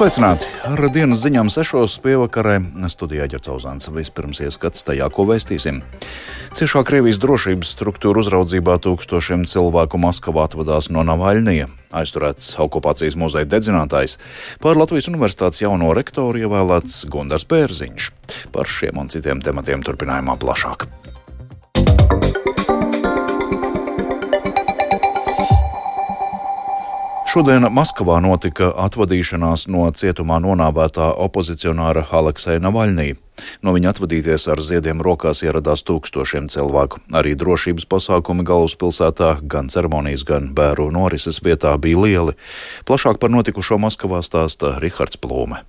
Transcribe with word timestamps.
Sveicināti! 0.00 0.46
Ar 0.64 0.80
dienas 0.88 1.20
ziņām 1.20 1.50
sešos 1.52 1.98
pievakarē 2.00 2.54
studijā 2.88 3.26
ģercauzāns 3.34 3.90
vispirms 3.92 4.38
ieskats 4.40 4.86
tajā, 4.86 5.10
ko 5.12 5.26
vēstīsim. 5.28 5.82
Ciešā 6.56 6.80
Krievijas 6.88 7.20
drošības 7.20 7.74
struktūra 7.76 8.22
uzraudzībā 8.22 8.78
tūkstošiem 8.80 9.44
cilvēku 9.44 10.00
Maskavā 10.00 10.46
atvadās 10.48 10.88
no 10.88 11.04
Navaļnija. 11.04 11.68
Aizturēts 12.00 12.54
okupācijas 12.64 13.18
muzeja 13.20 13.50
dedzinātājs. 13.52 14.16
Pār 14.64 14.80
Latvijas 14.80 15.10
universitātes 15.12 15.60
jauno 15.60 15.92
rektoru 15.92 16.46
ievēlēts 16.46 17.02
Gundars 17.12 17.44
Bērziņš. 17.52 18.08
Par 18.56 18.72
šiem 18.72 19.04
un 19.04 19.12
citiem 19.12 19.44
tematiem 19.44 19.84
turpinājumā 19.84 20.40
plašāk. 20.40 20.88
Šodien 27.30 27.62
Maskavā 27.70 28.16
notika 28.18 28.72
atvadīšanās 28.82 29.68
no 29.70 29.84
cietumā 29.94 30.40
nonāvētā 30.42 31.12
opozicionāra 31.22 32.02
Alekseja 32.10 32.58
Navaļnī. 32.58 33.12
No 33.62 33.70
viņa 33.76 33.92
atvadīties 33.92 34.48
ar 34.50 34.58
ziediem 34.58 34.98
rokās 35.06 35.44
ieradās 35.46 35.86
tūkstošiem 35.86 36.48
cilvēku. 36.50 36.98
Arī 37.14 37.36
drošības 37.38 37.86
pasākumi 37.86 38.42
galvaspilsētā, 38.50 39.36
gan 39.46 39.70
ceremonijas, 39.70 40.26
gan 40.26 40.50
bēru 40.58 40.88
norises 40.90 41.38
vietā 41.46 41.76
bija 41.78 42.02
lieli. 42.02 42.34
Plašāk 42.90 43.22
par 43.22 43.30
notikušo 43.30 43.78
Maskavā 43.78 44.24
stāsta 44.26 44.80
Rihards 44.82 45.22
Plūme. 45.22 45.62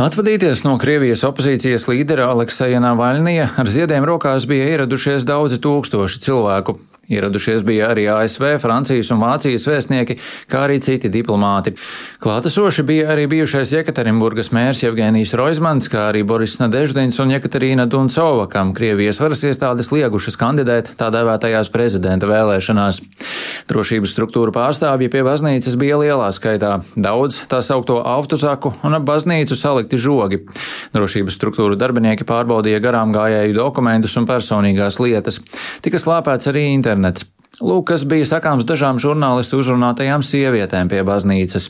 Atvadīties 0.00 0.64
no 0.64 0.78
Krievijas 0.80 1.20
opozīcijas 1.28 1.84
līdera 1.90 2.30
Alekseja 2.32 2.80
Navaļnija 2.80 3.50
ar 3.60 3.68
ziediem 3.68 4.08
rokās 4.08 4.48
bija 4.48 4.72
ieradušies 4.72 5.28
daudzi 5.28 5.60
tūkstoši 5.60 6.24
cilvēku. 6.24 6.80
Ieradušies 7.08 7.62
bija 7.64 7.86
arī 7.88 8.04
ASV, 8.12 8.58
Francijas 8.60 9.08
un 9.14 9.22
Vācijas 9.22 9.64
vēstnieki, 9.64 10.18
kā 10.52 10.66
arī 10.66 10.76
citi 10.84 11.08
diplomāti. 11.08 11.72
Klātesoši 12.20 12.82
bija 12.84 13.06
arī 13.14 13.24
bijušais 13.32 13.70
Jekaterinburgas 13.72 14.50
mērs 14.52 14.82
Jevgenijs 14.82 15.32
Roizmans, 15.40 15.88
kā 15.88 16.10
arī 16.10 16.20
Boris 16.28 16.58
Nadeždins 16.60 17.16
un 17.24 17.32
Jekaterīna 17.32 17.86
Duncova, 17.88 18.44
kam 18.52 18.74
Krievijas 18.76 19.22
varas 19.22 19.40
iestādes 19.48 19.88
liegušas 19.88 20.36
kandidēt 20.36 20.90
tā 21.00 21.08
dēvētajās 21.14 21.72
prezidenta 21.72 22.28
vēlēšanās. 22.28 23.00
Drošības 23.72 24.12
struktūra 24.12 24.52
pārstāvji 24.52 25.08
pie 25.08 25.24
baznīcas 25.24 25.78
bija 25.80 26.02
lielā 26.02 26.28
skaitā, 26.36 26.74
daudz 26.92 27.40
tā 27.48 27.62
saukto 27.64 28.02
autozaku 28.04 28.74
un 28.84 28.98
ap 29.00 29.08
baznīcu 29.08 29.56
salikti 29.56 29.96
žogi. 29.96 30.42
Drošības 30.92 31.40
struktūra 31.40 31.80
darbinieki 31.80 32.28
pārbaudīja 32.28 32.84
garām 32.84 33.16
gājēju 33.16 33.56
dokumentus 33.56 34.20
un 34.20 34.28
personīgās 34.28 35.00
lietas. 35.00 35.40
Tika 35.80 35.96
slāpēts 36.04 36.52
arī 36.52 36.68
internets 36.76 36.97
internets. 36.98 37.26
Lūk, 37.58 37.88
kas 37.90 38.04
bija 38.06 38.22
sakāms 38.22 38.62
dažām 38.62 39.00
žurnālistu 39.02 39.58
uzrunātajām 39.58 40.22
sievietēm 40.22 40.86
pie 40.92 41.00
baznīcas. 41.02 41.64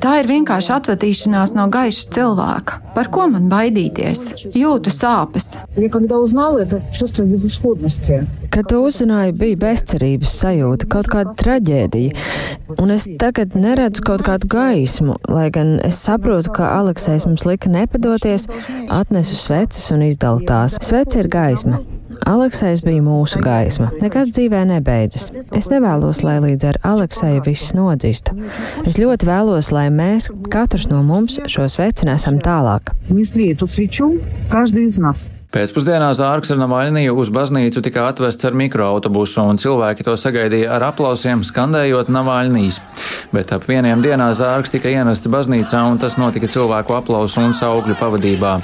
Tā 0.00 0.12
ir 0.22 0.30
vienkārši 0.30 0.72
atvadīšanās 0.72 1.52
no 1.58 1.66
gaiša 1.68 2.06
cilvēka. 2.16 2.78
Par 2.94 3.10
ko 3.12 3.26
man 3.28 3.50
baidīties? 3.52 4.22
Jūtu 4.56 4.88
sāpes. 4.94 5.50
Kad 8.48 8.70
to 8.72 8.80
uzzināju, 8.86 9.36
bija 9.44 9.60
bezcerības 9.60 10.38
sajūta, 10.40 10.88
kaut 10.88 11.12
kāda 11.12 11.36
traģēdija. 11.42 12.16
Un 12.80 12.96
es 12.96 13.04
tagad 13.20 13.52
neredzu 13.60 14.08
kaut 14.08 14.24
kādu 14.24 14.48
gaismu, 14.56 15.20
lai 15.28 15.50
gan 15.52 15.76
es 15.84 16.00
saprotu, 16.00 16.56
ka 16.56 16.72
Aleksējs 16.80 17.28
mums 17.28 17.44
lika 17.44 17.68
nepadoties, 17.76 18.48
atnesu 18.88 19.36
sveces 19.36 19.92
un 19.92 20.08
izdala 20.08 20.40
tās. 20.48 20.80
Svece 20.80 21.26
ir 21.26 21.32
gaisma. 21.36 21.84
Aleksējs 22.26 22.82
bija 22.86 23.02
mūsu 23.04 23.40
gaisma. 23.44 23.90
Nekas 24.02 24.32
dzīvē 24.34 24.64
nebeidzas. 24.68 25.30
Es 25.54 25.70
nevēlos, 25.72 26.22
lai 26.26 26.38
līdz 26.44 26.68
ar 26.72 26.80
Aleksēju 26.94 27.44
viss 27.46 27.74
nodzistu. 27.76 28.34
Es 28.88 28.98
ļoti 28.98 29.28
vēlos, 29.28 29.70
lai 29.74 29.88
mēs, 29.94 30.30
katrs 30.52 30.88
no 30.90 31.02
mums, 31.06 31.38
šo 31.50 31.68
sveci 31.70 32.08
nesam 32.08 32.40
tālāk. 32.42 32.94
Pēcpusdienā 35.48 36.10
zārks 36.12 36.50
ar 36.52 36.58
Navaļniju 36.60 37.14
uz 37.22 37.30
baznīcu 37.32 37.80
tika 37.80 38.02
atvests 38.10 38.44
ar 38.44 38.56
mikroautobusu, 38.60 39.46
un 39.48 39.56
cilvēki 39.60 40.04
to 40.04 40.12
sagaidīja 40.20 40.74
ar 40.76 40.84
aplausiem, 40.90 41.40
skandējot 41.40 42.10
Navaļnijas. 42.12 42.82
Bet 43.32 43.54
ap 43.56 43.64
vieniem 43.70 44.04
dienā 44.04 44.28
zārks 44.36 44.76
tika 44.76 44.92
ienests 44.92 45.30
baznīcā, 45.32 45.86
un 45.88 45.96
tas 46.02 46.20
notika 46.20 46.52
cilvēku 46.52 46.98
aplausu 47.00 47.46
un 47.48 47.56
saugļu 47.56 47.96
pavadībā. 47.96 48.58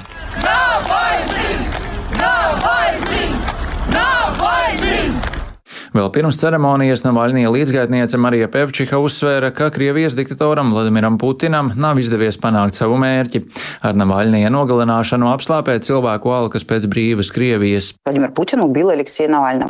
Vēl 5.94 6.09
pirms 6.10 6.41
ceremonijas 6.41 7.05
Navaļnija 7.05 7.53
līdzgaitniece 7.55 8.19
Marija 8.19 8.49
Pevčiha 8.50 8.99
uzsvēra, 8.99 9.53
ka 9.55 9.69
Krievijas 9.71 10.16
diktatoram 10.19 10.72
Vladimiram 10.75 11.21
Putinam 11.22 11.69
nav 11.78 12.00
izdevies 12.03 12.34
panākt 12.43 12.75
savu 12.75 12.97
mērķi- 12.99 13.44
ar 13.87 13.94
Navaļnija 13.94 14.50
nogalināšanu 14.50 15.28
apslāpēt 15.31 15.87
cilvēku 15.87 16.33
alkas 16.34 16.66
pēc 16.66 16.88
brīvas 16.91 17.31
Krievijas. 17.31 17.93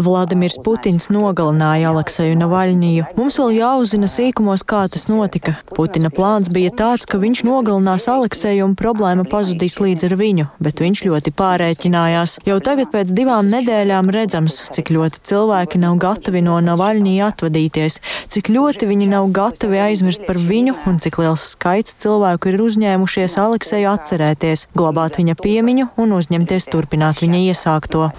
Vladimirs 0.00 0.56
Putins 0.64 1.10
nogalināja 1.12 1.92
Alekseju 1.92 2.40
Navaļniju. 2.40 3.04
Mums 3.18 3.36
vēl 3.36 3.60
jāuzzina 3.60 4.08
sīkumos, 4.08 4.64
kā 4.64 4.88
tas 4.88 5.04
notika. 5.12 5.58
Putina 5.76 6.08
plāns 6.08 6.48
bija 6.48 6.70
tāds, 6.70 7.04
ka 7.04 7.18
viņš 7.18 7.44
nogalinās 7.44 8.08
Alekseju 8.08 8.64
un 8.64 8.74
problēma 8.74 9.28
pazudīs 9.28 9.76
līdz 9.76 10.08
ar 10.08 10.16
viņu, 10.16 10.48
bet 10.58 10.80
viņš 10.80 11.04
ļoti 11.04 11.36
pārēķinājās. 11.36 12.38
Jau 12.46 12.60
tagad 12.60 12.90
pēc 12.90 13.12
divām 13.12 13.44
nedēļām 13.44 14.08
redzams, 14.08 14.70
cik 14.72 14.88
ļoti 14.88 15.20
cilvēki 15.20 15.84
nav 15.84 15.98
gatavi 15.98 16.13
gatavi 16.14 16.42
no 16.46 16.60
Navaļņī 16.62 17.14
atvadīties, 17.26 17.98
cik 18.30 18.50
ļoti 18.54 18.86
viņi 18.86 19.08
nav 19.10 19.30
gatavi 19.34 19.80
aizmirst 19.82 20.22
par 20.28 20.38
viņu 20.38 20.76
un 20.86 21.00
cik 21.02 21.18
liels 21.18 21.42
skaits 21.54 21.96
cilvēku 22.04 22.52
ir 22.52 22.62
uzņēmušies 22.62 23.34
Alekseju 23.42 23.90
atcerēties, 23.90 24.68
glabāt 24.76 25.18
viņa 25.18 25.34
piemiņu 25.40 25.88
un 26.00 26.14
uzņemties 26.14 26.68
turpināt 26.70 27.22
viņa 27.24 27.40
iesākto. 27.50 28.10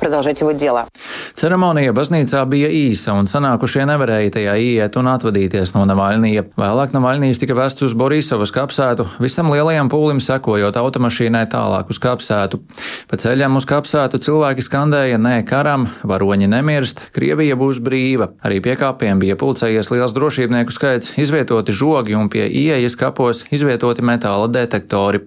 Ceremonija 1.35 1.93
baznīcā 1.95 2.43
bija 2.51 2.69
īsa 2.71 3.15
un 3.15 3.29
sanākušie 3.31 3.85
nevarēja 3.87 4.35
tajā 4.35 4.57
iet 4.59 4.99
un 4.99 5.09
atvadīties 5.13 5.75
no 5.77 5.85
Navaļnija. 5.87 6.45
Vēlāk 6.59 6.95
Navaļnijas 6.95 7.41
tika 7.41 7.55
vests 7.57 7.85
uz 7.87 7.95
Borisovas 7.95 8.51
kapsētu, 8.55 9.07
visam 9.23 9.51
lielajam 9.53 9.91
pūlim 9.91 10.19
sekojot 10.23 10.75
automašīnai 10.81 11.45
tālāk 11.51 11.91
uz 11.93 12.01
kapsētu. 12.03 12.59
Pa 13.07 13.19
ceļam 13.21 13.55
uz 13.59 13.67
kapsētu 13.69 14.19
cilvēki 14.25 14.65
skandēja 14.65 15.21
nē 15.21 15.37
karam, 15.47 15.87
varoņi 16.03 16.51
nemirst, 16.51 17.05
Krievija 17.15 17.55
būs 17.59 17.79
brīva. 17.85 18.31
Arī 18.45 18.59
pie 18.65 18.75
kapiem 18.79 19.21
bija 19.21 19.37
pulcējies 19.39 19.91
liels 19.93 20.15
drošībnieku 20.15 20.73
skaits, 20.73 21.13
izvietoti 21.21 21.75
žogi 21.75 22.17
un 22.17 22.29
pie 22.33 22.47
ieejas 22.49 22.97
kapos 22.99 23.43
izvietoti 23.53 24.05
metāla 24.05 24.49
detektori. 24.51 25.21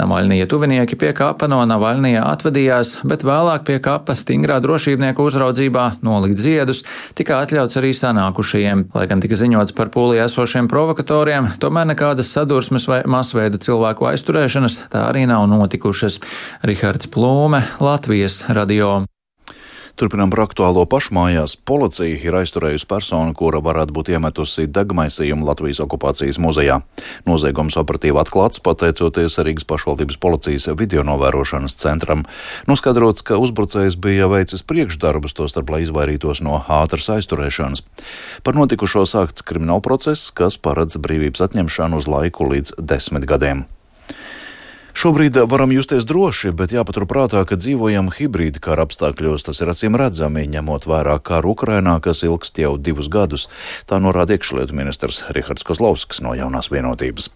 Navaļnija 0.00 0.48
tuvinieki 0.50 0.98
pie 1.00 1.12
kapa 1.16 1.48
no 1.50 1.60
Navaļnija 1.68 2.24
atvadījās, 2.32 3.00
bet 3.04 3.24
vēlāk 3.26 3.66
pie 3.68 3.78
kapa 3.84 4.16
stingrā 4.18 4.60
drošībnieku 4.64 5.28
uzraudzībā 5.28 5.86
nolikt 6.06 6.40
ziedus 6.40 6.84
tika 7.18 7.40
atļauts 7.44 7.78
arī 7.80 7.92
sanākušajiem. 7.96 8.86
Lai 8.96 9.06
gan 9.10 9.22
tika 9.22 9.38
ziņots 9.38 9.76
par 9.76 9.92
pūlī 9.94 10.20
esošiem 10.24 10.70
provokatoriem, 10.70 11.52
tomēr 11.62 11.90
nekādas 11.92 12.32
sadursmes 12.34 12.88
vai 12.90 13.02
masveida 13.10 13.60
cilvēku 13.60 14.08
aizturēšanas 14.12 14.82
tā 14.92 15.06
arī 15.10 15.26
nav 15.30 15.46
notikušas. 15.50 16.20
Rihards 16.66 17.10
Plūme, 17.12 17.64
Latvijas 17.84 18.44
radio. 18.48 19.00
Turpinām 20.00 20.30
par 20.32 20.46
aktuālo 20.46 20.86
pašmājās. 20.88 21.58
Policija 21.68 22.16
ir 22.24 22.36
aizturējusi 22.38 22.86
personu, 22.88 23.34
kura 23.36 23.58
varētu 23.60 23.92
būt 23.92 24.08
iemetusi 24.14 24.62
degmaisījumu 24.72 25.44
Latvijas 25.44 25.82
okupācijas 25.84 26.38
muzejā. 26.40 26.78
Noziegums 27.28 27.76
operatīvi 27.76 28.16
atklāts 28.22 28.62
pateicoties 28.64 29.36
Rīgas 29.44 29.68
pašvaldības 29.68 30.16
policijas 30.22 30.70
video 30.80 31.04
novērošanas 31.04 31.76
centram. 31.82 32.22
Noskaidrots, 32.70 33.20
ka 33.28 33.36
uzbrucējs 33.44 33.98
bija 34.00 34.30
veicis 34.32 34.64
priekšdarbus, 34.64 35.36
tostarp, 35.36 35.68
lai 35.74 35.82
izvairītos 35.84 36.40
no 36.48 36.62
ātras 36.64 37.10
aizturēšanas. 37.18 37.84
Par 38.40 38.56
notikušo 38.56 39.04
sākts 39.04 39.44
krimināla 39.44 39.84
process, 39.84 40.32
kas 40.32 40.56
paredz 40.56 40.96
brīvības 40.96 41.44
atņemšanu 41.50 42.00
uz 42.00 42.08
laiku 42.08 42.48
līdz 42.48 42.78
desmit 42.80 43.28
gadiem. 43.28 43.66
Šobrīd 44.94 45.36
varam 45.50 45.72
justies 45.74 46.06
droši, 46.08 46.52
bet 46.56 46.72
jāpaturprātā, 46.74 47.42
ka 47.46 47.58
dzīvojam 47.60 48.10
hibrīda 48.14 48.62
kara 48.62 48.86
apstākļos. 48.88 49.46
Tas 49.46 49.62
ir 49.62 49.70
acīm 49.72 49.98
redzami, 49.98 50.48
ņemot 50.50 50.88
vērā 50.90 51.18
karu 51.22 51.54
Ukrainā, 51.54 51.98
kas 52.02 52.24
ilgst 52.26 52.58
jau 52.58 52.76
divus 52.78 53.10
gadus. 53.12 53.48
Tā 53.86 54.00
norāda 54.02 54.36
iekšlietu 54.36 54.76
ministrs 54.76 55.22
Rihards 55.30 55.66
Kozlovskis 55.66 56.22
no 56.24 56.34
jaunās 56.38 56.72
vienotības. 56.72 57.30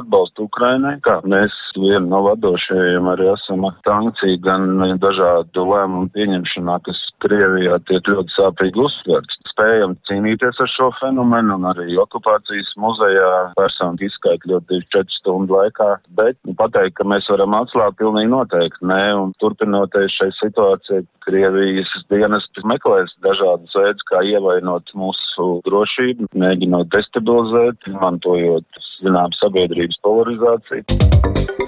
atbalstu 0.00 0.46
Ukrainai, 0.48 0.96
kā 1.04 1.18
mēs 1.28 1.52
viena 1.80 2.06
no 2.08 2.20
vadošajiem 2.28 3.08
arī 3.12 3.30
esam 3.32 3.66
sankciju 3.86 4.40
gan 4.44 4.68
dažādu 5.02 5.66
lēmumu 5.70 6.10
pieņemšanā, 6.14 6.78
kas 6.86 7.00
Krievijā 7.24 7.78
tiek 7.88 8.08
ļoti 8.10 8.34
sāpīgi 8.34 8.82
uztverts. 8.84 9.38
Spējam 9.54 9.94
cīnīties 10.08 10.58
ar 10.60 10.70
šo 10.72 10.90
fenomenu 10.98 11.56
un 11.56 11.68
arī 11.70 11.94
okupācijas 12.02 12.72
muzejā 12.80 13.30
personu 13.56 14.02
izskait 14.04 14.44
ļoti 14.50 14.80
4 14.92 15.18
stundu 15.20 15.56
laikā, 15.56 15.90
bet 16.18 16.36
nu, 16.44 16.56
pateikt, 16.58 16.98
ka 16.98 17.06
mēs 17.08 17.28
varam 17.32 17.56
atslābt 17.60 18.00
pilnīgi 18.00 18.32
noteikti 18.32 18.90
nē, 18.90 19.02
un 19.22 19.32
turpinoties 19.42 20.18
šai 20.18 20.30
situācijai, 20.42 21.04
Krievijas 21.24 21.88
dienas 22.12 22.44
meklēs 22.68 23.14
dažādas 23.24 23.72
veidus, 23.78 24.04
kā 24.10 24.20
ievainot 24.28 24.92
mūsu 24.98 25.46
drošību, 25.64 26.28
mēģinot 26.36 26.92
destabilizēt, 26.92 27.88
izmantojot, 27.88 28.82
zinām, 29.00 29.32
sabiedrības 29.40 30.02
polarizāciju. 30.04 31.63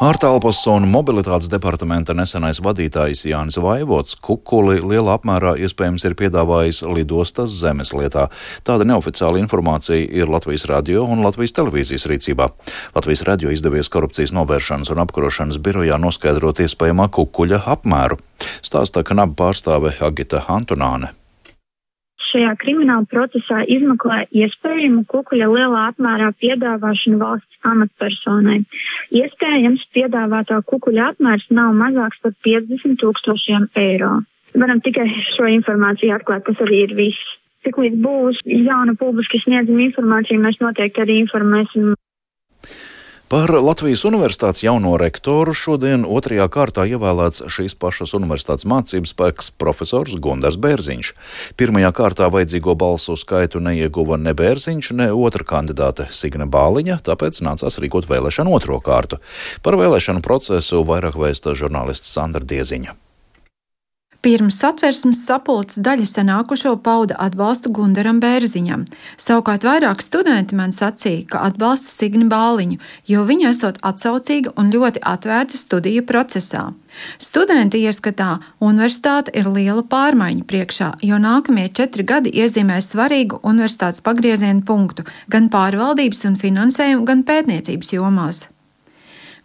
Ārtelpas 0.00 0.62
un 0.72 0.86
mobilitātes 0.88 1.50
departamenta 1.52 2.14
nesenais 2.16 2.62
vadītājs 2.64 3.26
Jānis 3.28 3.58
Vaivots 3.60 4.16
kukuli 4.24 4.78
lielā 4.80 5.18
apmērā 5.18 5.52
iespējams 5.60 6.06
ir 6.08 6.16
piedāvājis 6.16 6.80
lidostas 6.88 7.52
zemes 7.60 7.92
lietā. 7.92 8.30
Tāda 8.64 8.88
neoficiāla 8.88 9.42
informācija 9.42 10.00
ir 10.08 10.32
Latvijas 10.32 10.64
radio 10.72 11.04
un 11.04 11.20
Latvijas 11.20 11.52
televīzijas 11.60 12.08
rīcībā. 12.08 12.48
Latvijas 12.96 13.26
radio 13.28 13.52
izdevies 13.52 13.92
korupcijas 13.92 14.32
novēršanas 14.40 14.88
un 14.96 15.04
apkarošanas 15.04 15.60
birojā 15.60 16.00
noskaidrot 16.00 16.64
iespējamā 16.64 17.10
kukuļa 17.12 17.66
apmēru. 17.76 18.16
Stāstā 18.64 19.04
Knaba 19.04 19.36
pārstāve 19.36 19.98
Agita 20.00 20.46
Antonāne 20.48 21.12
šajā 22.30 22.54
krimināla 22.62 23.06
procesā 23.10 23.62
izmeklē 23.76 24.24
iespējamu 24.42 25.04
kukuļa 25.10 25.48
lielā 25.50 25.82
apmērā 25.90 26.30
piedāvāšanu 26.42 27.20
valsts 27.20 27.60
amatpersonai. 27.72 28.60
Iespējams, 29.20 29.86
piedāvātā 29.96 30.60
kukuļa 30.70 31.10
apmērs 31.14 31.46
nav 31.54 31.74
mazāks 31.78 32.22
par 32.24 32.36
50 32.46 33.00
tūkstošiem 33.02 33.70
eiro. 33.82 34.20
Varam 34.58 34.82
tikai 34.82 35.06
šo 35.36 35.46
informāciju 35.58 36.16
atklāt, 36.16 36.46
tas 36.46 36.62
arī 36.64 36.84
ir 36.88 36.96
viss. 36.98 37.36
Tiklīdz 37.66 37.98
būs 38.00 38.38
jauna 38.48 38.96
publiski 38.98 39.42
sniedzama 39.42 39.84
informācija, 39.84 40.40
mēs 40.40 40.56
noteikti 40.62 41.04
arī 41.04 41.20
informēsim 41.26 41.92
Par 43.30 43.46
Latvijas 43.62 44.00
Universitātes 44.08 44.64
jauno 44.64 44.96
rektoru 44.98 45.52
šodien 45.54 46.02
otrajā 46.02 46.48
kārtā 46.50 46.82
ievēlēts 46.90 47.44
šīs 47.46 47.76
pašas 47.78 48.10
universitātes 48.18 48.66
mācības 48.66 49.12
spēks 49.14 49.50
profesors 49.54 50.16
Gundars 50.18 50.56
Bērziņš. 50.58 51.12
Pirmajā 51.54 51.92
kārtā 51.94 52.26
vajadzīgo 52.34 52.74
balsu 52.74 53.14
skaitu 53.14 53.62
neieguva 53.62 54.18
ne 54.18 54.34
Bērziņš, 54.34 54.88
ne 54.98 55.06
otra 55.14 55.46
kandidāte 55.46 56.08
Signe 56.10 56.48
Bāliņa, 56.50 56.96
tāpēc 57.06 57.38
nācās 57.46 57.78
rīkot 57.78 58.10
vēlēšanu 58.10 58.56
otro 58.58 58.80
kārtu. 58.82 59.20
Par 59.62 59.78
vēlēšanu 59.78 60.26
procesu 60.26 60.82
vairāk 60.90 61.14
vēsta 61.14 61.54
žurnālists 61.54 62.10
Sandra 62.10 62.42
Dieziņa. 62.42 62.96
Pirms 64.20 64.58
satversmes 64.60 65.22
sapulces 65.24 65.80
daļa 65.80 66.04
sanākušo 66.04 66.74
pauda 66.84 67.16
atbalstu 67.24 67.70
Gundaram 67.72 68.18
Bērziņam. 68.20 68.82
Savukārt 69.16 69.64
vairāk 69.64 70.04
studenti 70.04 70.58
man 70.58 70.74
sacīja, 70.76 71.22
ka 71.32 71.40
atbalsta 71.48 71.88
Signi 71.88 72.28
Bāliņu, 72.28 72.76
jo 73.08 73.24
viņa 73.24 73.54
esot 73.54 73.80
atsaucīga 73.80 74.52
un 74.60 74.68
ļoti 74.74 75.00
atvērta 75.14 75.56
studiju 75.56 76.04
procesā. 76.12 76.66
Studenti 77.16 77.80
ieskatā 77.80 78.36
universitāte 78.60 79.32
ir 79.32 79.48
liela 79.48 79.86
pārmaiņu 79.88 80.44
priekšā, 80.52 80.92
jo 81.00 81.16
nākamie 81.16 81.70
četri 81.72 82.04
gadi 82.04 82.36
iezīmē 82.44 82.76
svarīgu 82.84 83.40
universitātes 83.40 84.04
pagriezienu 84.04 84.66
punktu 84.68 85.08
gan 85.32 85.48
pārvaldības 85.48 86.26
un 86.28 86.40
finansējumu, 86.44 87.08
gan 87.08 87.24
pētniecības 87.24 87.96
jomās. 87.96 88.50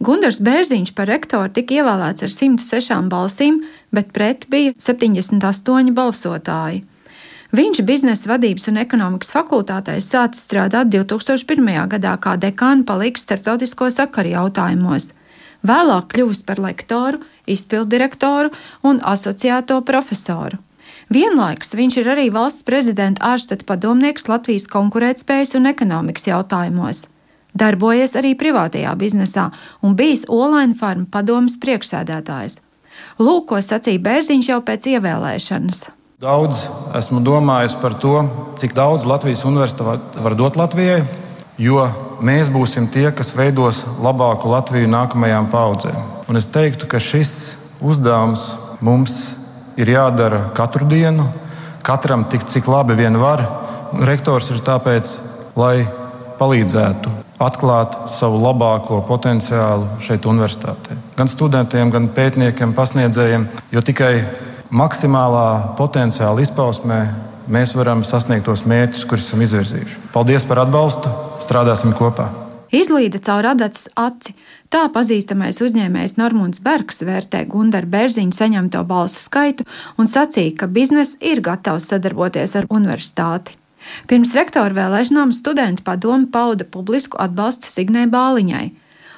Gunārs 0.04 0.42
Bērziņš 0.44 0.92
par 0.92 1.08
rektoru 1.08 1.48
tika 1.56 1.78
ievēlēts 1.78 2.26
ar 2.26 2.32
106 2.32 3.08
balsīm, 3.08 3.62
bet 3.96 4.12
pret 4.12 4.44
bija 4.52 4.74
78 4.76 5.94
balsotāji. 5.96 6.82
Viņš 7.56 7.80
biznesa 7.88 8.28
vadības 8.28 8.68
un 8.68 8.82
ekonomikas 8.82 9.32
fakultātē 9.32 9.94
sācis 10.04 10.44
strādāt 10.44 10.90
2001. 10.92 11.88
gadā 11.94 12.12
kā 12.20 12.34
dekāna 12.36 12.84
palīgs 12.84 13.24
starptautisko 13.24 13.88
sakaru 13.94 14.34
jautājumos. 14.34 15.14
Vēlāk 15.64 16.12
kļuvis 16.12 16.44
par 16.44 16.60
lektoru, 16.60 17.22
izpildirektoru 17.48 18.52
un 18.84 19.00
asociēto 19.00 19.80
profesoru. 19.80 20.60
Vienlaikus 21.08 21.72
viņš 21.78 22.00
ir 22.02 22.12
arī 22.12 22.28
valsts 22.34 22.66
prezidenta 22.66 23.32
ārštata 23.32 23.64
padomnieks 23.64 24.28
Latvijas 24.28 24.66
konkurētspējas 24.68 25.56
un 25.56 25.70
ekonomikas 25.72 26.26
jautājumos 26.28 27.06
darbojies 27.58 28.16
arī 28.18 28.34
privātajā 28.38 28.94
biznesā 28.98 29.50
un 29.82 29.96
bijis 29.98 30.26
Olaina 30.28 30.76
farma 30.78 31.08
padomas 31.10 31.58
priekšsēdētājs. 31.62 32.60
Lūk, 33.20 33.46
ko 33.50 33.60
sacīja 33.60 34.02
Bērziņš 34.04 34.50
jau 34.50 34.60
pēc 34.64 34.88
ievēlēšanas. 34.96 35.86
Daudz 36.20 36.62
esmu 36.96 37.20
domājis 37.20 37.74
par 37.76 37.96
to, 38.00 38.14
cik 38.56 38.72
daudz 38.76 39.04
Latvijas 39.04 39.44
universitāte 39.44 40.22
var 40.24 40.36
dot 40.36 40.56
Latvijai, 40.56 41.02
jo 41.60 41.82
mēs 42.24 42.48
būsim 42.52 42.88
tie, 42.92 43.10
kas 43.12 43.34
veidos 43.36 43.82
labāku 44.04 44.48
Latviju 44.52 44.88
nākamajām 44.92 45.50
paudzēm. 45.52 45.98
Un 46.32 46.40
es 46.40 46.48
teiktu, 46.52 46.88
ka 46.88 47.00
šis 47.00 47.34
uzdevums 47.84 48.48
mums 48.80 49.18
ir 49.76 49.92
jādara 49.92 50.46
katru 50.56 50.88
dienu, 50.88 51.28
katram 51.84 52.24
tik, 52.32 52.48
cik 52.48 52.68
labi 52.72 52.96
vien 52.96 53.20
var. 53.20 53.44
Rektors 54.08 54.48
ir 54.56 54.64
tāpēc, 54.64 55.12
lai 55.56 55.84
palīdzētu 56.40 57.25
atklāt 57.42 57.96
savu 58.12 58.40
labāko 58.40 59.02
potenciālu 59.08 60.00
šeit, 60.00 60.26
universitātē. 60.28 60.96
Gan 61.18 61.30
studentiem, 61.30 61.92
gan 61.92 62.08
pētniekiem, 62.16 62.72
pasniedzējiem, 62.76 63.46
jo 63.74 63.84
tikai 63.84 64.14
maksimālā 64.70 65.76
potenciāla 65.78 66.42
izpausmē 66.44 67.00
mēs 67.52 67.76
varam 67.78 68.02
sasniegt 68.04 68.48
tos 68.48 68.64
mērķus, 68.66 69.04
kurus 69.08 69.28
esam 69.28 69.44
izvirzījuši. 69.46 70.10
Paldies 70.14 70.48
par 70.48 70.64
atbalstu! 70.64 71.12
Strādāsim 71.44 71.94
kopā! 71.96 72.30
Izlīda 72.74 73.20
caur 73.22 73.46
adatas 73.52 73.86
aci. 73.94 74.34
Tā 74.72 74.88
pazīstamais 74.90 75.60
uzņēmējs 75.62 76.16
Normons 76.18 76.58
Bergs 76.64 77.04
vērtē 77.06 77.44
Gundaru 77.46 77.86
Bērziņu 77.92 78.34
saņemto 78.34 78.82
balsu 78.88 79.22
skaitu 79.22 79.66
un 80.00 80.10
sacīja, 80.10 80.56
ka 80.58 80.66
biznesa 80.66 81.20
ir 81.22 81.44
gatavs 81.46 81.86
sadarboties 81.92 82.56
ar 82.58 82.66
universitāti. 82.66 83.54
Pirms 84.10 84.34
rektora 84.36 84.74
vēlēšanām 84.76 85.34
studenti 85.36 85.84
padomu 85.86 86.30
pauda 86.32 86.66
publisku 86.68 87.20
atbalstu 87.22 87.70
Signai 87.70 88.06
Bāliņai. 88.10 88.66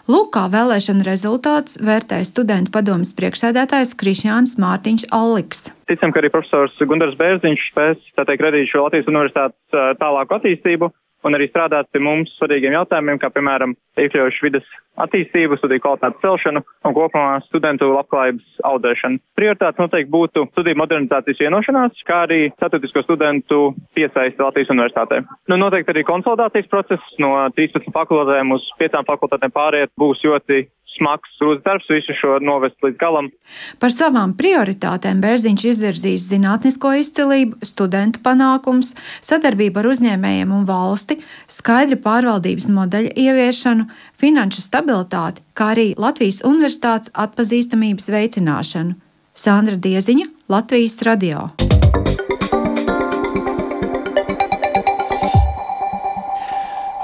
Lūk, 0.08 0.30
kā 0.32 0.46
vēlēšana 0.48 1.04
rezultāts 1.04 1.76
vērtēja 1.84 2.24
studentu 2.24 2.72
padomas 2.72 3.10
priekšsēdētājs 3.18 3.92
Krišjāns 4.00 4.54
Mārtiņš 4.62 5.10
Alliks. 5.12 5.66
Ticam, 5.90 6.14
ka 6.14 6.22
arī 6.22 6.30
profesors 6.32 6.78
Gundars 6.80 7.18
Bērziņš 7.20 7.66
spēs 7.74 8.00
teikt, 8.16 8.40
radīt 8.46 8.70
šo 8.72 8.86
Latvijas 8.86 9.10
universitātes 9.12 10.00
tālāku 10.00 10.38
attīstību 10.38 10.88
un 11.26 11.36
arī 11.36 11.48
strādāt 11.50 11.88
pie 11.92 12.02
mums 12.02 12.30
svarīgiem 12.38 12.76
jautājumiem, 12.76 13.18
kā 13.22 13.30
piemēram 13.34 13.74
iekļaujuši 13.98 14.44
vidas 14.46 14.66
attīstību, 15.02 15.58
studiju 15.58 15.82
kvalitātes 15.84 16.22
celšanu 16.22 16.62
un 16.62 16.96
kopumā 16.96 17.38
studentu 17.46 17.90
labklājības 17.92 18.62
audēšanu. 18.68 19.20
Prioritāte 19.38 19.82
noteikti 19.82 20.12
būtu 20.14 20.46
studiju 20.52 20.80
modernizācijas 20.80 21.42
vienošanās, 21.44 22.02
kā 22.08 22.22
arī 22.26 22.40
starptautisko 22.56 23.04
studentu 23.06 23.60
piesaisti 23.98 24.42
Latvijas 24.42 24.72
universitātē. 24.74 25.22
Nu, 25.50 25.60
noteikti 25.60 25.94
arī 25.94 26.06
konsolidācijas 26.08 26.70
process 26.70 27.14
no 27.22 27.34
13 27.58 27.94
fakultātēm 27.94 28.56
uz 28.56 28.66
5 28.82 29.06
fakultātēm 29.12 29.54
pāriet 29.54 29.94
būs 29.98 30.24
ļoti 30.26 30.66
smags 30.98 31.38
grūts 31.40 31.64
darbs 31.64 31.88
visu 31.90 32.14
šo 32.18 32.38
novest 32.44 32.76
līdz 32.84 32.98
galam. 33.00 33.30
Par 33.80 33.92
savām 33.94 34.34
prioritātēm 34.38 35.22
Bērziņš 35.24 35.66
izvirzīs 35.72 36.26
zinātnisko 36.30 36.92
izcilību, 37.02 37.58
studentu 37.66 38.22
panākums, 38.24 38.94
sadarbību 39.24 39.82
ar 39.82 39.90
uzņēmējiem 39.92 40.54
un 40.54 40.66
valsti, 40.68 41.18
skaidri 41.48 42.00
pārvaldības 42.04 42.70
modeļa 42.74 43.14
ieviešanu, 43.16 43.88
finanšu 44.20 44.64
stabilitāti, 44.64 45.44
kā 45.54 45.72
arī 45.74 45.92
Latvijas 45.98 46.42
universitātes 46.46 47.14
atpazīstamības 47.14 48.10
veicināšanu. 48.14 48.98
Sandra 49.38 49.78
Dieziņa, 49.78 50.26
Latvijas 50.50 50.98
radio. 51.06 51.46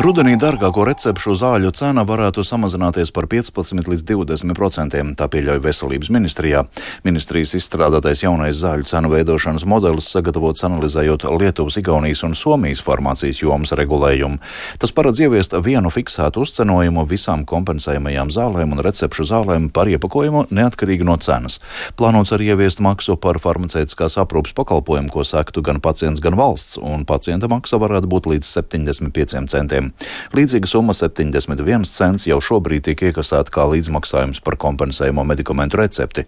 Rudenī 0.04 0.34
dārgāko 0.36 0.82
recepšu 0.84 1.32
zāļu 1.40 1.70
cena 1.72 2.02
varētu 2.04 2.42
samazināties 2.44 3.08
par 3.16 3.24
15 3.24 3.86
līdz 3.88 4.02
20 4.10 4.52
procentiem, 4.52 5.14
tā 5.16 5.30
pieļauj 5.32 5.62
Veselības 5.64 6.10
ministrijā. 6.12 6.60
Ministrijas 7.06 7.54
izstrādātais 7.56 8.20
jaunais 8.20 8.58
zāļu 8.58 8.84
cenu 8.90 9.08
veidošanas 9.14 9.64
modelis 9.64 10.10
sagatavots 10.12 10.66
analizējot 10.68 11.24
Lietuvas, 11.40 11.78
Igaunijas 11.80 12.20
un 12.28 12.36
Somijas 12.36 12.82
farmācijas 12.84 13.40
jomas 13.40 13.72
regulējumu. 13.80 14.42
Tas 14.82 14.92
paredz 14.92 15.22
ieviest 15.24 15.56
vienu 15.64 15.88
fiksētu 15.88 16.44
uzcenojumu 16.44 17.06
visām 17.08 17.46
kompensējamajām 17.48 18.34
zālēm 18.36 18.76
un 18.76 18.84
recepšu 18.84 19.24
zālēm 19.32 19.70
par 19.72 19.88
iepakojumu 19.88 20.44
neatkarīgi 20.52 21.08
no 21.08 21.16
cenas. 21.16 21.62
Plānots 21.96 22.34
arī 22.36 22.50
ieviest 22.52 22.84
maksu 22.84 23.16
par 23.16 23.40
farmaceitiskās 23.40 24.20
aprūpas 24.20 24.52
pakalpojumu, 24.60 25.08
ko 25.16 25.24
sektu 25.24 25.64
gan 25.64 25.80
pacients, 25.80 26.20
gan 26.20 26.36
valsts, 26.36 26.76
un 26.76 27.08
pacienta 27.08 27.48
maksa 27.48 27.80
varētu 27.80 28.12
būt 28.12 28.32
līdz 28.34 28.54
75 28.60 29.48
centiem. 29.48 29.93
Līdzīga 30.34 30.66
summa- 30.66 30.92
71 31.00 31.84
cents 31.84 32.26
jau 32.26 32.40
šobrīd 32.40 32.82
tiek 32.88 33.00
iekasēta 33.10 33.50
kā 33.50 33.66
līdzmaksājums 33.70 34.42
par 34.42 34.56
kompensējumu 34.56 35.24
medikamentu 35.24 35.78
recepti. 35.78 36.24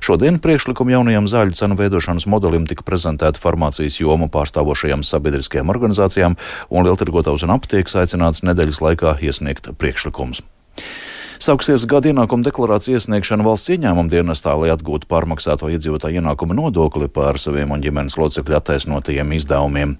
Šodien 0.00 0.38
priekšlikumu 0.38 0.90
jaunajam 0.90 1.26
zāļu 1.26 1.54
cenu 1.54 1.76
veidošanas 1.76 2.26
modelim 2.26 2.66
tika 2.66 2.82
prezentēta 2.82 3.38
farmācijas 3.38 4.00
jomu 4.00 4.28
pārstāvošajām 4.28 5.04
sabiedriskajām 5.04 5.68
organizācijām, 5.68 6.36
un 6.70 6.84
lieltirgotājs 6.84 7.42
un 7.44 7.50
aptiekas 7.58 7.94
aicināts 7.94 8.42
nedēļas 8.42 8.80
laikā 8.80 9.18
iesniegt 9.20 9.68
priekšlikumus. 9.76 10.42
Sāksies 11.40 11.86
gada 11.88 12.10
ienākuma 12.10 12.44
deklarācija 12.44 12.98
iesniegšana 12.98 13.46
valsts 13.46 13.70
ieņēmuma 13.72 14.12
dienestā, 14.12 14.52
lai 14.60 14.68
atgūtu 14.74 15.08
pārmaksāto 15.08 15.70
iedzīvotāju 15.72 16.20
ienākuma 16.20 16.52
nodokli 16.58 17.08
par 17.08 17.40
saviem 17.40 17.72
un 17.72 17.80
ģimenes 17.80 18.18
locekļu 18.20 18.58
attaisnotajiem 18.58 19.32
izdevumiem. 19.38 19.96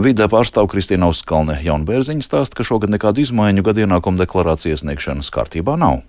Vidē 0.00 0.30
pārstāv 0.32 0.70
Kristīna 0.72 1.10
Uzkalne 1.12 1.58
Jaunbērziņa 1.60 2.24
stāsta, 2.24 2.56
ka 2.56 2.64
šogad 2.64 2.94
nekādu 2.94 3.20
izmaiņu 3.20 3.66
gada 3.68 3.84
ienākuma 3.84 4.24
deklarācijas 4.24 4.80
iesniegšanas 4.80 5.28
kārtībā 5.34 5.76
nav. 5.76 6.06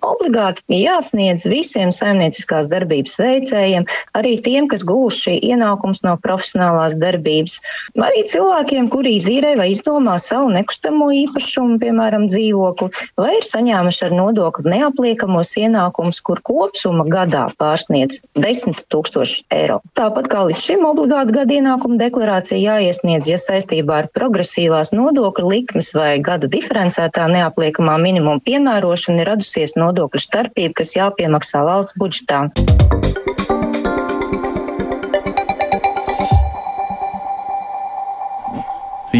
Obligāti 0.00 0.78
jāsniedz 0.80 1.44
visiem 1.50 1.92
saimnieciskās 1.92 2.68
darbības 2.70 3.18
veicējiem, 3.20 3.86
arī 4.16 4.36
tiem, 4.44 4.68
kas 4.70 4.84
gūši 4.88 5.36
ienākums 5.50 6.02
no 6.06 6.14
profesionālās 6.22 6.96
darbības, 7.00 7.58
arī 7.98 8.22
cilvēkiem, 8.30 8.88
kuri 8.92 9.16
izīrē 9.18 9.54
vai 9.60 9.68
izdomā 9.74 10.16
savu 10.22 10.48
nekustamo 10.54 11.10
īpašumu, 11.22 11.78
piemēram, 11.82 12.28
dzīvokli, 12.32 12.88
vai 13.20 13.36
ir 13.38 13.46
saņēmuši 13.46 14.06
ar 14.08 14.16
nodokli 14.16 14.72
neapliekamos 14.76 15.52
ienākumus, 15.60 16.22
kur 16.24 16.40
kopsumma 16.44 17.06
gadā 17.10 17.48
pārsniedz 17.60 18.22
10 18.38 18.84
tūkstoši 18.92 19.44
eiro. 19.52 19.80
Tāpat 19.98 20.30
kā 20.32 20.46
līdz 20.48 20.62
šim 20.62 20.86
obligāti 20.88 21.36
gada 21.36 21.58
ienākuma 21.58 22.00
deklarācija 22.00 22.60
jāiesniedz, 22.62 23.28
ja 23.30 23.38
saistībā 23.40 24.02
ar 24.02 24.10
progresīvās 24.14 24.94
nodokļu 24.96 25.52
likmes 25.52 25.92
vai 25.96 26.16
gada 26.24 26.48
diferencētā 26.50 27.28
neapliekamā 27.32 27.98
minimuma 28.02 28.42
piemērošana 28.46 29.22
ir 29.22 29.32
radusies 29.32 29.76
nodokļu 29.82 30.22
starpība, 30.22 30.80
kas 30.82 30.96
jāpiemaksā 30.98 31.66
valsts 31.66 31.98
budžetā. 31.98 32.46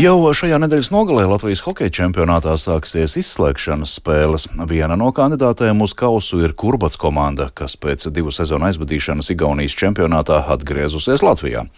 Jau 0.02 0.32
šajā 0.34 0.56
nedēļas 0.58 0.88
nogalē 0.90 1.28
Latvijas 1.30 1.60
hokeja 1.62 1.92
čempionātā 1.94 2.56
sāksies 2.58 3.12
izslēgšanas 3.20 3.92
spēles. 4.00 4.48
Viena 4.66 4.96
no 4.98 5.12
kandidātēm 5.14 5.84
uz 5.84 5.92
kausu 5.94 6.40
ir 6.42 6.56
Kurbats 6.58 6.98
komanda, 6.98 7.46
kas 7.54 7.76
pēc 7.78 8.08
divu 8.10 8.32
sezonu 8.34 8.66
aizvadīšanas 8.66 9.30
Igaunijas 9.30 9.76
čempionātā 9.78 10.40
atgriezusies 10.56 11.22
Latvijā. 11.22 11.68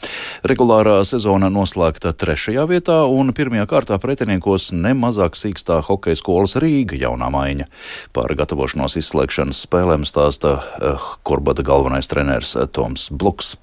Regulārā 0.49 0.95
sezona 1.05 1.51
noslēgta 1.53 2.15
trešajā 2.17 2.65
vietā, 2.71 3.03
un 3.05 3.35
pirmajā 3.37 3.67
kārtā 3.75 3.99
pretiniekos 4.01 4.71
nemazāk 4.73 5.37
sīkstā 5.37 5.83
hokeja 5.85 6.23
skolas 6.23 6.57
Rīga 6.65 6.97
jaunā 7.03 7.29
maiņa. 7.35 7.69
Par 8.17 8.33
gatavošanos 8.41 8.97
izslēgšanas 9.03 9.67
spēlēm 9.67 10.09
stāsta 10.09 10.57
uh, 10.63 11.13
Kurbata 11.29 11.67
galvenais 11.67 12.09
treneris 12.09 12.57
Toms 12.73 13.11
Bluks 13.13 13.59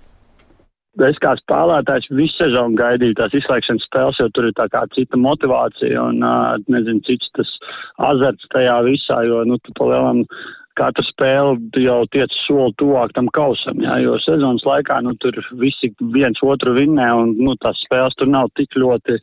es 1.07 1.19
kā 1.23 1.33
spēlētājs 1.39 2.09
visu 2.11 2.35
sezonu 2.35 2.75
gaidīju 2.79 3.15
tās 3.19 3.35
izslēgšanas 3.37 3.85
spēles, 3.87 4.19
jo 4.19 4.27
tur 4.35 4.49
ir 4.49 4.55
tā 4.57 4.67
kā 4.71 4.83
cita 4.95 5.19
motivācija 5.19 6.07
un, 6.11 6.23
nezinu, 6.71 7.03
cits 7.07 7.31
tas 7.37 7.53
azarts 8.11 8.49
tajā 8.51 8.81
visā, 8.87 9.21
jo, 9.27 9.43
nu, 9.47 9.59
tu 9.63 9.75
palielam 9.79 10.25
katru 10.79 11.05
spēli 11.07 11.83
jau 11.85 11.99
tiec 12.13 12.33
soli 12.45 12.73
tuvāk 12.81 13.13
tam 13.17 13.29
kausam, 13.35 13.81
jā, 13.83 13.97
jo 14.03 14.17
sezonas 14.23 14.65
laikā, 14.67 15.01
nu, 15.05 15.15
tur 15.21 15.37
visi 15.59 15.91
viens 16.15 16.41
otru 16.43 16.75
vinnē 16.77 17.07
un, 17.21 17.35
nu, 17.39 17.55
tās 17.61 17.81
spēles 17.85 18.17
tur 18.19 18.31
nav 18.31 18.51
tik 18.59 18.77
ļoti 18.79 19.19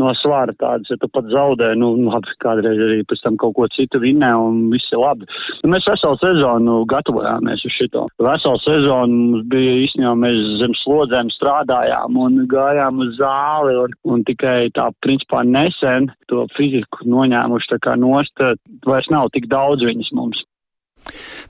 no 0.00 0.12
svāra 0.16 0.54
tādas, 0.56 0.88
ja 0.88 0.96
tu 1.00 1.08
pat 1.12 1.26
zaudē, 1.28 1.72
nu, 1.76 1.90
labi, 2.06 2.32
kādreiz 2.42 2.80
arī 2.80 3.02
pēc 3.08 3.22
tam 3.24 3.36
kaut 3.40 3.56
ko 3.58 3.68
citu 3.74 4.00
vinnē 4.02 4.30
un 4.40 4.60
viss 4.72 4.92
ir 4.92 5.02
labi. 5.02 5.28
Nu, 5.62 5.72
mēs 5.74 5.88
veselu 5.90 6.16
sezonu 6.20 6.78
gatavojāmies 6.88 7.64
uz 7.68 7.76
šito. 7.76 8.06
Veselu 8.22 8.62
sezonu 8.64 9.18
mums 9.18 9.48
bija 9.52 9.74
īstenībā 9.84 10.14
mēs 10.22 10.40
zem 10.62 10.76
slodzēm 10.80 11.32
strādājām 11.34 12.16
un 12.24 12.40
gājām 12.52 13.02
uz 13.04 13.18
zāli 13.20 13.76
un, 13.82 13.98
un 14.08 14.24
tikai 14.28 14.70
tā, 14.76 14.88
principā, 15.04 15.44
nesen 15.44 16.08
to 16.32 16.46
fiziku 16.56 17.04
noņēmuši 17.12 17.74
tā 17.74 17.80
kā 17.84 17.98
nost, 18.00 18.46
vairs 18.88 19.12
nav 19.12 19.28
tik 19.36 19.50
daudz 19.52 19.84
viņas 19.84 20.12
mums. 20.16 20.40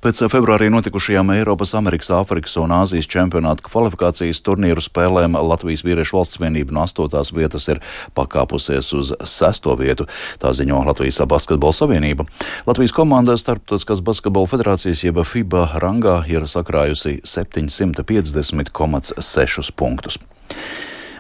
Pēc 0.03 0.19
februārī 0.33 0.67
notikušajām 0.73 1.29
Eiropas, 1.37 1.75
Amerikas, 1.79 2.11
Āfrikas 2.17 2.57
un 2.59 2.73
Āzijas 2.75 3.07
čempionāta 3.11 3.63
kvalifikācijas 3.67 4.41
turnīru 4.43 4.83
spēlēm 4.83 5.37
Latvijas 5.39 5.85
vīriešu 5.87 6.17
valsts 6.19 6.41
vienība 6.43 6.75
no 6.75 6.83
8. 6.89 7.33
vietas 7.37 7.65
ir 7.71 7.79
pakāpusies 8.19 8.87
uz 8.99 9.07
6. 9.23 9.69
vietu. 9.79 10.05
Tā 10.43 10.49
ziņo 10.57 10.79
Latvijas 10.89 11.23
basketbola 11.31 11.75
savienība. 11.77 12.23
Latvijas 12.67 12.95
komanda 12.97 13.33
starptautiskās 13.39 14.01
basketbola 14.03 14.51
federācijas 14.51 15.05
jeb 15.07 15.17
FIBA 15.23 15.63
rangā 15.83 16.17
ir 16.31 16.43
sakrājusi 16.51 17.21
750,6 17.23 19.73
punktus. 19.77 20.19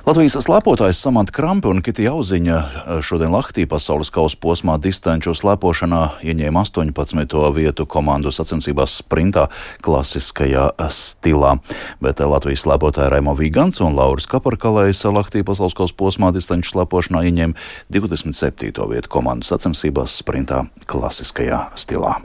Latvijas 0.02 0.34
slēpotājs 0.42 0.98
Samants 0.98 1.30
Krampe 1.30 1.68
un 1.70 1.78
Kitija 1.78 2.10
Auziņa 2.16 2.56
eh, 2.58 2.88
šodien 3.06 3.30
Lahtī 3.30 3.68
pasaules 3.70 4.10
kausa 4.10 4.34
posmā 4.42 4.74
distanču 4.82 5.30
slēpošanā 5.38 6.00
ieņēma 6.26 6.64
18. 6.66 7.36
vietu 7.54 7.86
komandu 7.86 8.32
sacensībās 8.34 8.96
sprintā 8.98 9.46
klasiskajā 9.86 10.72
stilā. 10.90 11.54
Bet 12.02 12.18
Latvijas 12.18 12.66
slēpotāja 12.66 13.12
Raimo 13.14 13.36
Vīgants 13.38 13.78
un 13.86 13.94
Lauris 13.94 14.26
Kaparkalējs 14.26 15.06
Lahtī 15.06 15.46
pasaules 15.46 15.78
kausa 15.78 15.94
posmā 15.94 16.34
distanču 16.34 16.74
slēpošanā 16.74 17.22
ieņēma 17.30 17.70
27. 17.94 18.74
vietu 18.90 19.14
komandu 19.14 19.46
sacensībās 19.46 20.18
sprintā 20.18 20.64
klasiskajā 20.90 21.68
stilā. 21.78 22.18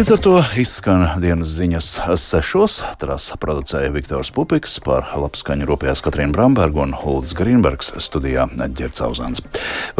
Līdz 0.00 0.12
ar 0.14 0.20
to 0.24 0.38
izskan 0.56 1.02
dienas 1.20 1.50
ziņas 1.58 1.86
sešos. 2.22 2.78
Tās 3.02 3.26
producēja 3.36 3.90
Viktors 3.92 4.30
Pupiks, 4.32 4.78
par 4.80 5.10
labskaņu 5.12 5.68
rūpējās 5.68 6.00
Katrīna 6.06 6.32
Bramberga 6.32 6.86
un 6.86 6.94
Hulds 6.96 7.34
Grīnbergs 7.36 7.92
studijā 8.00 8.46
Ģercauzāns. 8.48 9.44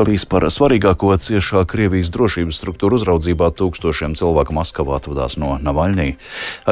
Vēl 0.01 0.15
īsi 0.15 0.31
par 0.33 0.49
svarīgāko 0.49 1.13
ciešā 1.21 1.67
Krievijas 1.69 2.09
drošības 2.17 2.63
struktūru 2.63 2.97
uzraudzībā 2.97 3.53
tūkstošiem 3.61 4.17
cilvēku 4.17 4.57
Maskavā 4.57 4.97
atvadās 5.03 5.37
no 5.37 5.59
Navaļņī. 5.61 6.15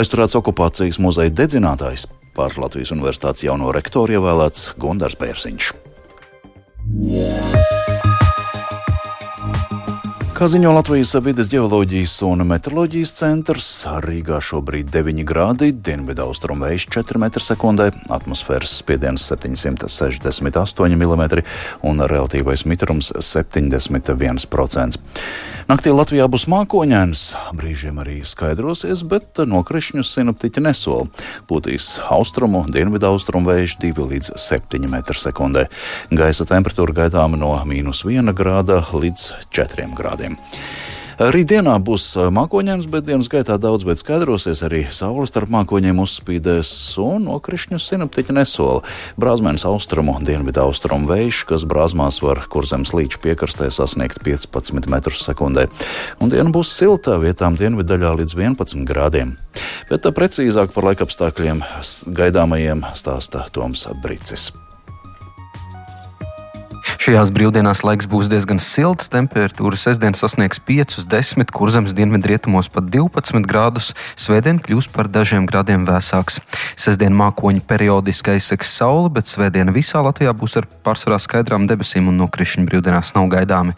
Aizturēts 0.01 0.41
okupācijas 0.41 0.97
muzeja 0.97 1.29
dedzinātājs 1.29 2.09
par 2.33 2.57
Latvijas 2.57 2.97
universitātes 2.97 3.45
jauno 3.45 3.77
rektoru 3.77 4.17
ievēlēts 4.17 4.71
Gundars 4.81 5.21
Pērsiņš. 5.21 5.75
Yeah. 6.97 7.78
Kā 10.39 10.47
ziņo 10.47 10.71
Latvijas 10.71 11.17
vides 11.19 11.49
geoloģijas 11.51 12.13
un 12.23 12.45
meteoroloģijas 12.47 13.13
centrs, 13.17 13.71
Rīgā 14.05 14.39
šobrīd 14.39 14.87
9 14.95 15.25
grādi, 15.27 15.73
dienvidu 15.75 16.29
austrumu 16.29 16.69
vējš 16.69 16.87
4 16.95 17.19
m2, 17.27 17.89
atmosfēras 18.15 18.77
spiediens 18.79 19.27
768 19.33 20.95
mm 20.95 21.25
un 21.91 22.07
relatīvais 22.15 22.63
mitrums 22.71 23.11
71%. 23.19 25.03
Naktī 25.69 25.91
Latvijā 25.93 26.25
būs 26.33 26.47
mākoņēns, 26.49 27.23
brīžiem 27.59 27.99
arī 28.01 28.23
skaidrosies, 28.25 29.03
bet 29.11 29.43
nokrišņu 29.43 30.01
sinaptiķi 30.07 30.63
nesola. 30.65 31.11
Būtīs 31.51 31.91
austrumu, 32.15 32.63
dienvidu 32.73 33.11
austrumu 33.11 33.51
vējš 33.51 33.75
2 33.83 34.07
līdz 34.15 34.31
7 34.47 34.87
m2. 34.87 35.67
Gaisa 36.23 36.47
temperatūra 36.49 36.97
gaidāma 37.03 37.37
no 37.43 37.53
mīnus 37.69 38.07
1 38.07 38.33
grāda 38.39 38.81
līdz 38.95 39.33
4 39.51 39.91
grādiem. 39.99 40.28
Rītdienā 41.19 41.73
būs 41.83 42.05
mākoņdienas, 42.31 42.87
bet 42.87 43.09
dienas 43.09 43.27
gaitā 43.27 43.57
daudz 43.59 43.83
bet 43.83 43.99
skaidrosies 43.99 44.61
arī 44.63 44.85
saule 44.95 45.25
starp 45.27 45.51
mākoņiem 45.51 45.99
uzspīdēs 45.99 46.71
un 47.03 47.27
nokrišņus 47.27 47.89
sinaptiķi 47.91 48.37
nesola. 48.37 48.85
Brāzmēns 49.19 49.65
austrumu, 49.67 50.15
dienvidu 50.23 50.63
austrumu 50.63 51.11
vējš, 51.11 51.41
kas 51.51 51.65
brāzmās 51.67 52.21
var 52.23 52.45
kurzems 52.47 52.95
līča 52.95 53.19
piekrastē 53.25 53.67
sasniegt 53.75 54.23
15 54.23 54.87
metrus 54.95 55.25
sekundē. 55.27 55.67
Un 56.23 56.31
diena 56.31 56.55
būs 56.55 56.71
silta, 56.79 57.19
vietām 57.19 57.59
dienvidaļā 57.59 58.15
līdz 58.23 58.39
11 58.39 58.87
grādiem. 58.87 59.35
Bet 59.91 60.07
precīzāk 60.07 60.71
par 60.71 60.87
laikapstākļiem 60.93 61.67
gaidāmajiem 62.15 62.87
stāsta 62.95 63.49
Toms 63.51 63.89
Bricis. 64.07 64.53
Šajās 67.09 67.31
brīvdienās 67.33 67.81
laiks 67.89 68.05
būs 68.05 68.27
diezgan 68.29 68.59
silts. 68.61 69.07
Temperatūra 69.09 69.79
sestdien 69.81 70.13
sasniegs 70.13 70.59
5-10, 70.61 71.49
kur 71.57 71.71
zemes 71.73 71.95
dienvidrietumos 71.97 72.67
pat 72.69 72.91
12 72.93 73.47
grādus. 73.49 73.95
Svētdien 74.21 74.59
kļūs 74.61 74.91
par 74.93 75.09
dažiem 75.09 75.47
grādiem 75.49 75.87
vēsāks. 75.89 76.37
Sestdien 76.77 77.17
mākoņi 77.17 77.63
periodiski 77.65 78.35
aizseks 78.35 78.75
sauli, 78.77 79.09
bet 79.15 79.33
svētdiena 79.33 79.73
visā 79.73 80.03
Latvijā 80.05 80.35
būs 80.37 80.59
ar 80.61 80.69
pārsvarā 80.85 81.17
skaidrām 81.25 81.65
debesīm 81.71 82.11
un 82.13 82.21
nokrišņu 82.21 82.67
brīvdienās 82.69 83.15
nav 83.17 83.31
gaidāmi. 83.33 83.73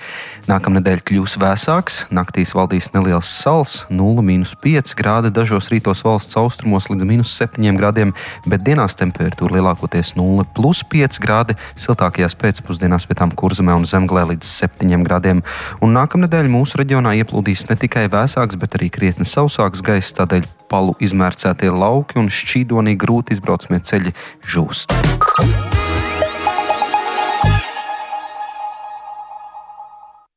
Nākamnedēļ 0.50 1.06
kļūs 1.06 1.38
vēsāks, 1.38 2.00
naktīs 2.10 2.56
valdīs 2.58 2.90
neliels 2.96 3.30
sals, 3.30 3.84
0,5 3.94 4.96
grādi 4.98 5.30
dažos 5.30 5.70
rītos 5.70 6.02
valsts 6.02 6.34
austrumos 6.42 6.90
līdz 6.90 7.06
7 7.36 7.78
grādiem, 7.78 8.10
bet 8.50 8.66
dienās 8.66 8.98
temperatūra 8.98 9.60
lielākoties 9.60 10.16
0,5 10.18 11.22
grādi, 11.22 11.58
siltākajās 11.78 12.34
pēcpusdienās 12.42 13.06
vietām 13.20 13.36
kurzemē 13.36 13.74
un 13.76 13.84
zemglē 13.84 14.24
līdz 14.32 14.46
7 14.48 15.04
grādiem. 15.04 15.42
Un 15.84 15.92
nākamnedēļ 15.92 16.48
mūsu 16.48 16.80
reģionā 16.80 17.12
ieplūdīs 17.20 17.68
ne 17.68 17.76
tikai 17.76 18.08
vēsāks, 18.08 18.56
bet 18.56 18.78
arī 18.78 18.88
krietni 18.90 19.28
sausāks 19.28 19.82
gaiss, 19.84 20.16
tādēļ 20.16 20.48
palu 20.70 20.96
izmērcētie 21.00 21.70
lauki 21.70 22.18
un 22.20 22.30
šķīdonī 22.32 22.96
grūti 22.96 23.36
izbraucamie 23.36 23.82
ceļi 23.84 24.16
žūst. 24.46 25.79